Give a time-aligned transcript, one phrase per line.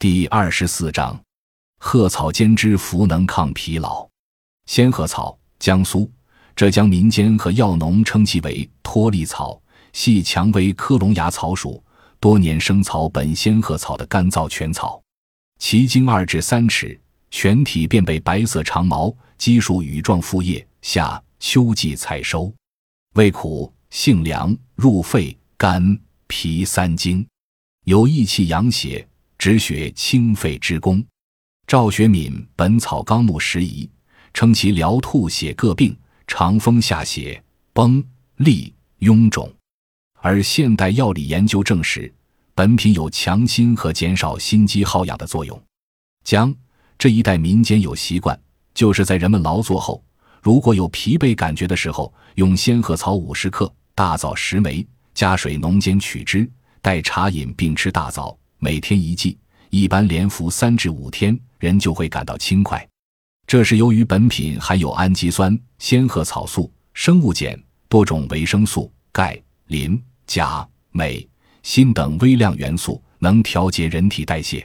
[0.00, 1.22] 第二十四章，
[1.78, 4.08] 鹤草煎汁服能抗疲劳。
[4.64, 6.10] 仙鹤草，江苏、
[6.56, 9.60] 浙江民间和药农称其为脱力草，
[9.92, 11.84] 系蔷薇科龙芽草属
[12.18, 15.02] 多年生草本仙鹤草的干燥全草。
[15.58, 16.98] 其茎二至三尺，
[17.30, 20.66] 全体遍被白色长毛，基属羽状复叶。
[20.80, 22.50] 夏秋季采收。
[23.16, 27.28] 味苦，性凉，入肺、肝、脾三经，
[27.84, 29.06] 有益气养血。
[29.40, 31.02] 止血清肺之功。
[31.66, 33.86] 赵学敏《本草纲目拾遗》
[34.34, 38.04] 称其疗吐血各病、长风下血、崩
[38.40, 39.50] 痢、臃肿。
[40.20, 42.12] 而现代药理研究证实，
[42.54, 45.58] 本品有强心和减少心肌耗氧的作用。
[46.22, 46.54] 姜
[46.98, 48.38] 这一代民间有习惯，
[48.74, 50.04] 就是在人们劳作后，
[50.42, 56.46] 如果有疲惫感觉的时候，用仙鹤草五十克、大枣十枚，加水浓煎取汁，
[56.82, 58.36] 代茶饮并吃大枣。
[58.62, 59.38] 每天一剂，
[59.70, 62.86] 一般连服三至五天，人就会感到轻快。
[63.46, 71.26] 这是由于本品含有氨基酸、仙鹤草素、生物碱、多种维生素、钙、磷、钾、镁、
[71.62, 74.64] 锌等微量元素，能调节人体代谢。